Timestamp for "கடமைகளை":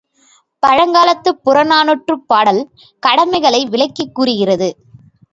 3.03-3.65